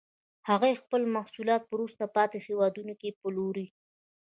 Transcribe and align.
هغوی 0.49 0.73
خپل 0.81 1.01
محصولات 1.15 1.61
په 1.65 1.71
وروسته 1.77 2.03
پاتې 2.15 2.37
هېوادونو 2.47 2.93
کې 3.01 3.17
پلوري 3.19 3.67